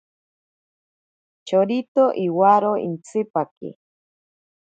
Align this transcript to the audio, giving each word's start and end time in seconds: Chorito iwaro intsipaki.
Chorito 1.47 2.05
iwaro 2.25 2.73
intsipaki. 2.87 3.69